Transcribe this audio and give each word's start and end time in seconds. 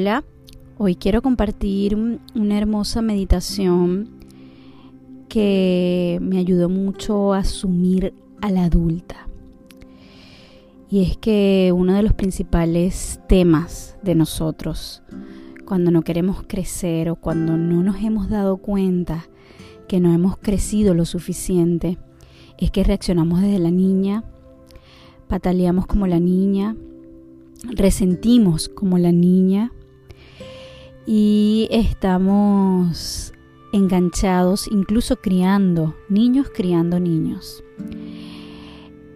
Hola, 0.00 0.22
hoy 0.76 0.94
quiero 0.94 1.22
compartir 1.22 1.96
una 1.96 2.56
hermosa 2.56 3.02
meditación 3.02 4.08
que 5.28 6.20
me 6.22 6.38
ayudó 6.38 6.68
mucho 6.68 7.34
a 7.34 7.38
asumir 7.38 8.14
a 8.40 8.52
la 8.52 8.66
adulta. 8.66 9.26
Y 10.88 11.02
es 11.02 11.16
que 11.16 11.72
uno 11.74 11.94
de 11.94 12.04
los 12.04 12.12
principales 12.12 13.18
temas 13.28 13.98
de 14.04 14.14
nosotros, 14.14 15.02
cuando 15.66 15.90
no 15.90 16.02
queremos 16.02 16.44
crecer 16.46 17.10
o 17.10 17.16
cuando 17.16 17.56
no 17.56 17.82
nos 17.82 17.96
hemos 17.96 18.30
dado 18.30 18.58
cuenta 18.58 19.28
que 19.88 19.98
no 19.98 20.14
hemos 20.14 20.36
crecido 20.36 20.94
lo 20.94 21.06
suficiente, 21.06 21.98
es 22.56 22.70
que 22.70 22.84
reaccionamos 22.84 23.40
desde 23.40 23.58
la 23.58 23.72
niña, 23.72 24.22
pataleamos 25.26 25.88
como 25.88 26.06
la 26.06 26.20
niña, 26.20 26.76
resentimos 27.74 28.68
como 28.68 28.96
la 28.98 29.10
niña 29.10 29.72
y 31.10 31.68
estamos 31.70 33.32
enganchados, 33.72 34.68
incluso 34.70 35.16
criando, 35.16 35.96
niños 36.10 36.48
criando 36.54 37.00
niños, 37.00 37.64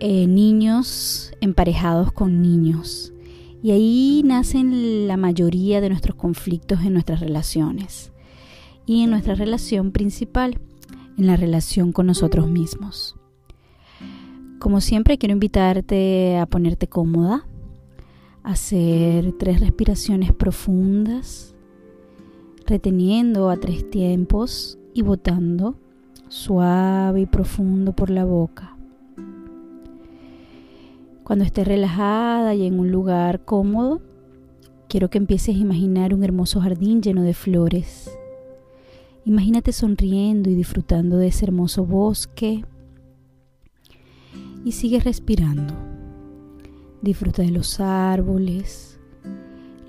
eh, 0.01 0.27
niños 0.27 1.35
emparejados 1.43 2.11
con 2.11 2.41
niños. 2.41 3.13
Y 3.63 3.73
ahí 3.73 4.23
nacen 4.25 5.07
la 5.07 5.19
mayoría 5.19 5.83
de 5.83 5.91
nuestros 5.91 6.17
conflictos 6.17 6.81
en 6.81 6.95
nuestras 6.95 7.21
relaciones 7.21 8.11
y 8.87 9.03
en 9.03 9.11
nuestra 9.11 9.35
relación 9.35 9.93
principal, 9.93 10.59
en 11.19 11.27
la 11.27 11.37
relación 11.37 11.93
con 11.93 12.07
nosotros 12.07 12.49
mismos. 12.49 13.17
Como 14.59 14.81
siempre, 14.81 15.19
quiero 15.19 15.35
invitarte 15.35 16.39
a 16.39 16.47
ponerte 16.47 16.87
cómoda, 16.87 17.47
hacer 18.43 19.33
tres 19.39 19.61
respiraciones 19.61 20.33
profundas, 20.33 21.52
reteniendo 22.67 23.51
a 23.51 23.57
tres 23.57 23.89
tiempos 23.91 24.79
y 24.95 25.03
botando 25.03 25.77
suave 26.29 27.21
y 27.21 27.27
profundo 27.27 27.93
por 27.93 28.09
la 28.09 28.25
boca. 28.25 28.77
Cuando 31.25 31.45
estés 31.45 31.69
relajada 31.69 32.55
y 32.55 32.67
en 32.67 32.81
un 32.81 32.91
lugar 32.91 33.45
cómodo, 33.45 34.01
quiero 34.89 35.11
que 35.11 35.19
empieces 35.19 35.57
a 35.57 35.59
imaginar 35.59 36.15
un 36.15 36.25
hermoso 36.25 36.61
jardín 36.61 37.03
lleno 37.03 37.23
de 37.23 37.35
flores. 37.35 38.11
Imagínate 39.25 39.73
sonriendo 39.73 40.51
y 40.51 40.55
disfrutando 40.55 41.17
de 41.17 41.29
ese 41.29 41.45
hermoso 41.45 41.85
bosque 41.85 42.65
y 44.65 44.73
sigue 44.73 45.01
respirando. 45.01 45.75
Disfruta 47.03 47.43
de 47.43 47.51
los 47.51 47.79
árboles, 47.79 48.99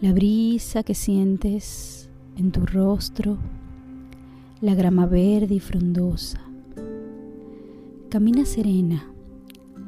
la 0.02 0.14
brisa 0.14 0.84
que 0.84 0.94
sientes 0.94 2.10
en 2.38 2.52
tu 2.52 2.66
rostro, 2.66 3.38
la 4.62 4.76
grama 4.76 5.06
verde 5.06 5.56
y 5.56 5.60
frondosa. 5.60 6.40
Camina 8.10 8.46
serena, 8.46 9.12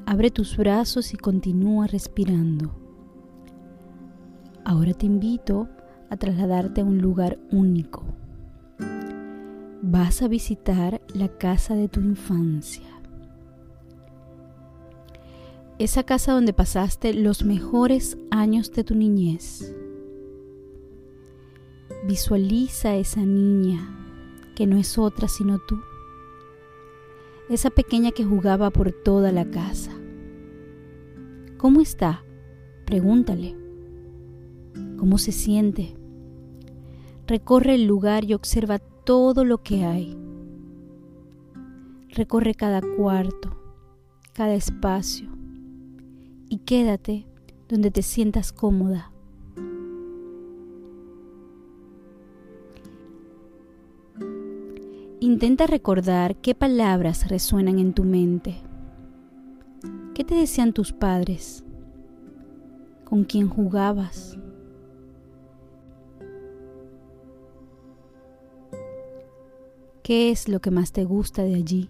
abre 0.05 0.31
tus 0.31 0.57
brazos 0.57 1.13
y 1.13 1.17
continúa 1.17 1.87
respirando. 1.87 2.71
Ahora 4.63 4.93
te 4.93 5.05
invito 5.05 5.69
a 6.09 6.17
trasladarte 6.17 6.81
a 6.81 6.85
un 6.85 6.99
lugar 6.99 7.37
único. 7.51 8.03
Vas 9.81 10.21
a 10.21 10.27
visitar 10.27 11.01
la 11.13 11.27
casa 11.27 11.75
de 11.75 11.87
tu 11.87 11.99
infancia 11.99 12.95
esa 15.77 16.03
casa 16.03 16.31
donde 16.31 16.53
pasaste 16.53 17.13
los 17.13 17.43
mejores 17.43 18.17
años 18.31 18.71
de 18.71 18.83
tu 18.83 18.95
niñez. 18.95 19.75
Visualiza 22.05 22.89
a 22.89 22.97
esa 22.97 23.21
niña 23.25 23.89
que 24.55 24.67
no 24.67 24.77
es 24.77 24.99
otra 24.99 25.27
sino 25.27 25.57
tú. 25.57 25.79
Esa 27.49 27.71
pequeña 27.71 28.11
que 28.11 28.23
jugaba 28.23 28.69
por 28.69 28.91
toda 28.91 29.31
la 29.31 29.45
casa. 29.45 29.91
¿Cómo 31.57 31.81
está? 31.81 32.23
Pregúntale. 32.85 33.55
¿Cómo 34.97 35.17
se 35.17 35.31
siente? 35.31 35.95
Recorre 37.25 37.73
el 37.73 37.85
lugar 37.85 38.23
y 38.23 38.35
observa 38.35 38.77
todo 38.77 39.43
lo 39.43 39.63
que 39.63 39.83
hay. 39.83 40.15
Recorre 42.09 42.53
cada 42.53 42.81
cuarto, 42.81 43.57
cada 44.33 44.53
espacio 44.53 45.27
y 46.49 46.59
quédate 46.59 47.25
donde 47.67 47.89
te 47.89 48.03
sientas 48.03 48.53
cómoda. 48.53 49.11
Intenta 55.35 55.67
recordar 55.67 56.37
qué 56.37 56.55
palabras 56.55 57.27
resuenan 57.27 57.77
en 57.77 57.91
tu 57.91 58.05
mente. 58.05 58.55
¿Qué 60.13 60.23
te 60.23 60.33
decían 60.33 60.71
tus 60.71 60.93
padres? 60.93 61.65
¿Con 63.03 63.25
quién 63.25 63.49
jugabas? 63.49 64.39
¿Qué 70.03 70.31
es 70.31 70.47
lo 70.47 70.61
que 70.61 70.71
más 70.71 70.93
te 70.93 71.03
gusta 71.03 71.43
de 71.43 71.55
allí? 71.55 71.89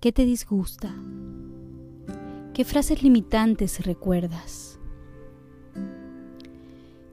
¿Qué 0.00 0.12
te 0.12 0.24
disgusta? 0.24 0.94
¿Qué 2.54 2.64
frases 2.64 3.02
limitantes 3.02 3.84
recuerdas? 3.84 4.80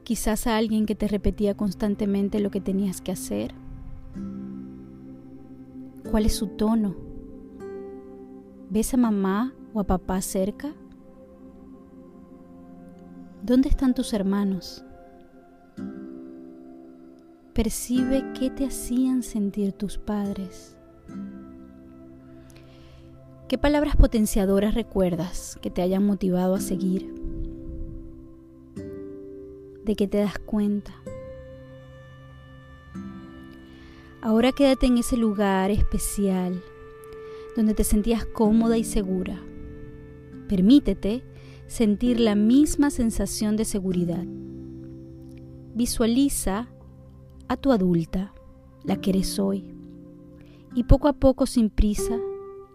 Quizás 0.02 0.46
a 0.46 0.56
alguien 0.56 0.86
que 0.86 0.94
te 0.94 1.08
repetía 1.08 1.54
constantemente 1.54 2.40
lo 2.40 2.50
que 2.50 2.62
tenías 2.62 3.02
que 3.02 3.12
hacer. 3.12 3.67
¿Cuál 6.10 6.26
es 6.26 6.36
su 6.36 6.46
tono? 6.48 6.96
¿Ves 8.70 8.94
a 8.94 8.96
mamá 8.96 9.54
o 9.72 9.80
a 9.80 9.84
papá 9.84 10.20
cerca? 10.20 10.74
¿Dónde 13.42 13.68
están 13.68 13.94
tus 13.94 14.12
hermanos? 14.12 14.84
Percibe 17.54 18.24
qué 18.38 18.50
te 18.50 18.66
hacían 18.66 19.22
sentir 19.22 19.72
tus 19.72 19.98
padres. 19.98 20.76
¿Qué 23.48 23.56
palabras 23.56 23.96
potenciadoras 23.96 24.74
recuerdas 24.74 25.58
que 25.62 25.70
te 25.70 25.82
hayan 25.82 26.04
motivado 26.04 26.54
a 26.54 26.60
seguir? 26.60 27.14
¿De 29.84 29.96
qué 29.96 30.06
te 30.06 30.18
das 30.18 30.38
cuenta? 30.38 30.92
Ahora 34.28 34.52
quédate 34.52 34.84
en 34.84 34.98
ese 34.98 35.16
lugar 35.16 35.70
especial 35.70 36.62
donde 37.56 37.72
te 37.72 37.82
sentías 37.82 38.26
cómoda 38.26 38.76
y 38.76 38.84
segura. 38.84 39.42
Permítete 40.50 41.24
sentir 41.66 42.20
la 42.20 42.34
misma 42.34 42.90
sensación 42.90 43.56
de 43.56 43.64
seguridad. 43.64 44.26
Visualiza 45.74 46.68
a 47.48 47.56
tu 47.56 47.72
adulta, 47.72 48.34
la 48.84 49.00
que 49.00 49.08
eres 49.08 49.38
hoy, 49.38 49.74
y 50.74 50.84
poco 50.84 51.08
a 51.08 51.14
poco 51.14 51.46
sin 51.46 51.70
prisa 51.70 52.20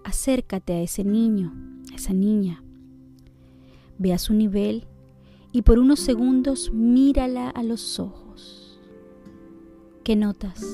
acércate 0.04 0.74
a 0.74 0.82
ese 0.82 1.04
niño, 1.04 1.54
a 1.92 1.96
esa 1.98 2.14
niña. 2.14 2.64
Ve 4.00 4.12
a 4.12 4.18
su 4.18 4.34
nivel 4.34 4.88
y 5.52 5.62
por 5.62 5.78
unos 5.78 6.00
segundos 6.00 6.74
mírala 6.74 7.52
a 7.52 7.62
los 7.62 8.00
ojos. 8.00 8.82
¿Qué 10.04 10.16
notas? 10.16 10.66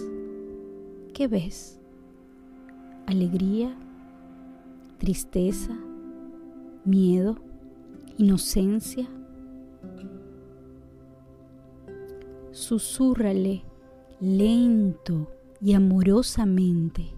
¿Qué 1.19 1.27
ves? 1.27 1.77
¿Alegría? 3.05 3.75
¿Tristeza? 4.99 5.77
¿Miedo? 6.85 7.35
¿Inocencia? 8.17 9.05
Susúrrale 12.51 13.65
lento 14.21 15.29
y 15.59 15.73
amorosamente 15.73 17.09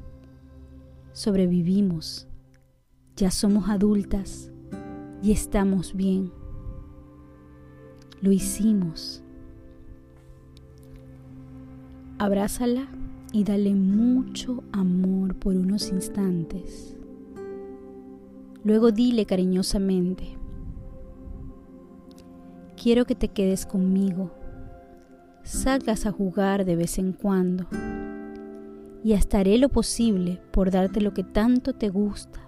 sobrevivimos, 1.12 2.28
ya 3.16 3.30
somos 3.30 3.70
adultas 3.70 4.52
y 5.22 5.32
estamos 5.32 5.96
bien. 5.96 6.32
Lo 8.20 8.32
hicimos. 8.32 9.22
Abrázala 12.18 12.88
y 13.32 13.44
dale 13.44 13.74
mucho 13.76 14.64
amor 14.72 15.36
por 15.36 15.56
unos 15.56 15.90
instantes. 15.90 16.96
Luego 18.64 18.92
dile 18.92 19.26
cariñosamente, 19.26 20.38
quiero 22.82 23.06
que 23.06 23.16
te 23.16 23.30
quedes 23.30 23.66
conmigo, 23.66 24.32
salgas 25.44 26.06
a 26.06 26.12
jugar 26.12 26.66
de 26.66 26.76
vez 26.76 27.00
en 27.00 27.14
cuando 27.14 27.66
y 29.04 29.14
hasta 29.14 29.40
haré 29.40 29.58
lo 29.58 29.70
posible 29.70 30.40
por 30.52 30.70
darte 30.70 31.02
lo 31.02 31.14
que 31.14 31.24
tanto 31.24 31.74
te 31.74 31.90
gusta. 31.90 32.40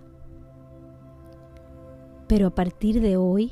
Pero 2.28 2.48
a 2.48 2.56
partir 2.56 3.02
de 3.02 3.18
hoy, 3.18 3.52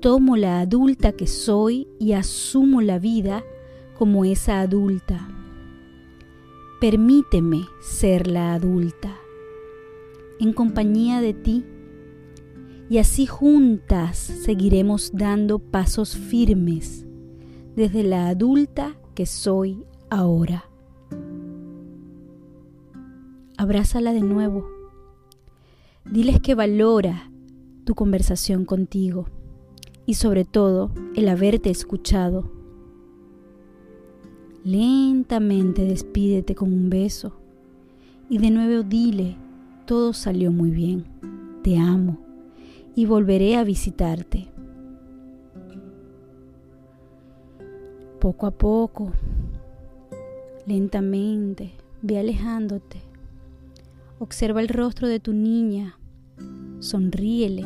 tomo 0.00 0.36
la 0.36 0.60
adulta 0.60 1.12
que 1.12 1.26
soy 1.26 1.88
y 1.98 2.12
asumo 2.12 2.82
la 2.82 2.98
vida 2.98 3.42
como 3.96 4.24
esa 4.24 4.60
adulta. 4.60 5.37
Permíteme 6.80 7.66
ser 7.80 8.28
la 8.28 8.54
adulta, 8.54 9.16
en 10.38 10.52
compañía 10.52 11.20
de 11.20 11.34
ti, 11.34 11.64
y 12.88 12.98
así 12.98 13.26
juntas 13.26 14.16
seguiremos 14.16 15.10
dando 15.12 15.58
pasos 15.58 16.16
firmes 16.16 17.04
desde 17.74 18.04
la 18.04 18.28
adulta 18.28 18.96
que 19.16 19.26
soy 19.26 19.84
ahora. 20.08 20.70
Abrázala 23.56 24.12
de 24.12 24.20
nuevo. 24.20 24.68
Diles 26.04 26.40
que 26.40 26.54
valora 26.54 27.28
tu 27.84 27.96
conversación 27.96 28.64
contigo 28.64 29.26
y 30.06 30.14
sobre 30.14 30.44
todo 30.44 30.92
el 31.16 31.28
haberte 31.28 31.70
escuchado. 31.70 32.57
Lentamente 34.64 35.84
despídete 35.84 36.54
con 36.54 36.72
un 36.72 36.90
beso 36.90 37.32
y 38.28 38.38
de 38.38 38.50
nuevo 38.50 38.82
dile, 38.82 39.36
todo 39.86 40.12
salió 40.12 40.52
muy 40.52 40.70
bien, 40.70 41.04
te 41.62 41.78
amo 41.78 42.18
y 42.94 43.06
volveré 43.06 43.56
a 43.56 43.64
visitarte. 43.64 44.48
Poco 48.18 48.46
a 48.46 48.50
poco, 48.50 49.12
lentamente, 50.66 51.72
ve 52.02 52.18
alejándote. 52.18 53.00
Observa 54.18 54.60
el 54.60 54.68
rostro 54.68 55.06
de 55.06 55.20
tu 55.20 55.32
niña, 55.32 55.96
sonríele 56.80 57.64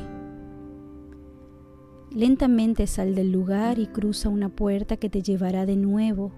Lentamente 2.14 2.86
sal 2.86 3.14
del 3.14 3.32
lugar 3.32 3.78
y 3.78 3.86
cruza 3.86 4.28
una 4.28 4.50
puerta 4.50 4.98
que 4.98 5.08
te 5.08 5.22
llevará 5.22 5.64
de 5.64 5.76
nuevo 5.76 6.30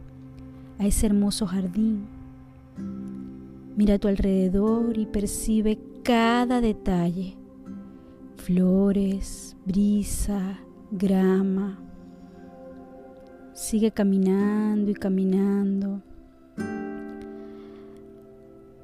a 0.78 0.86
ese 0.86 1.06
hermoso 1.06 1.46
jardín. 1.46 2.06
Mira 3.76 3.94
a 3.94 3.98
tu 3.98 4.08
alrededor 4.08 4.96
y 4.98 5.06
percibe 5.06 5.78
cada 6.02 6.60
detalle. 6.60 7.36
Flores, 8.36 9.56
brisa, 9.64 10.60
grama. 10.90 11.78
Sigue 13.52 13.90
caminando 13.90 14.90
y 14.90 14.94
caminando. 14.94 16.02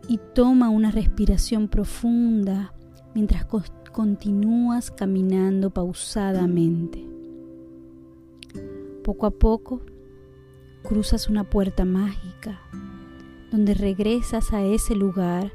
Y 0.08 0.18
toma 0.34 0.70
una 0.70 0.90
respiración 0.90 1.68
profunda 1.68 2.72
mientras 3.14 3.46
continúas 3.92 4.90
caminando 4.90 5.70
pausadamente. 5.70 7.04
Poco 9.04 9.26
a 9.26 9.30
poco 9.30 9.82
cruzas 10.90 11.28
una 11.28 11.44
puerta 11.44 11.84
mágica 11.84 12.58
donde 13.52 13.74
regresas 13.74 14.52
a 14.52 14.64
ese 14.64 14.96
lugar 14.96 15.52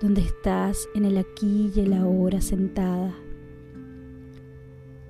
donde 0.00 0.20
estás 0.20 0.88
en 0.94 1.04
el 1.04 1.18
aquí 1.18 1.72
y 1.74 1.80
el 1.80 1.92
ahora 1.92 2.40
sentada. 2.40 3.12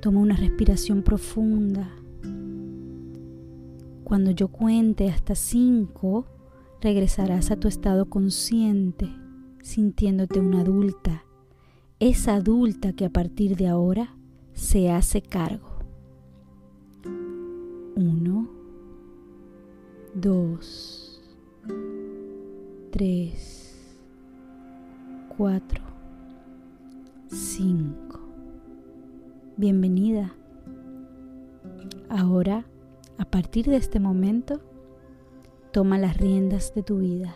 Toma 0.01 0.21
una 0.21 0.35
respiración 0.35 1.03
profunda. 1.03 1.91
Cuando 4.03 4.31
yo 4.31 4.49
cuente 4.49 5.11
hasta 5.11 5.35
cinco, 5.35 6.25
regresarás 6.81 7.51
a 7.51 7.57
tu 7.57 7.69
estado 7.69 8.09
consciente, 8.09 9.11
sintiéndote 9.61 10.41
una 10.41 10.63
adulta 10.63 11.27
esa 12.01 12.37
adulta 12.37 12.95
que 12.95 13.05
a 13.05 13.11
partir 13.11 13.57
de 13.57 13.69
ahora 13.69 14.17
se 14.55 14.91
hace 14.91 15.21
cargo. 15.21 15.69
Uno, 17.95 18.54
dos, 20.15 21.21
tres, 22.93 23.99
cuatro, 25.37 25.83
cinco. 27.27 28.21
Bienvenida. 29.57 30.33
Ahora, 32.09 32.65
a 33.19 33.25
partir 33.25 33.67
de 33.67 33.77
este 33.77 33.99
momento, 33.99 34.61
toma 35.73 35.99
las 35.99 36.17
riendas 36.17 36.73
de 36.75 36.85
tu 36.85 36.99
vida. 36.99 37.35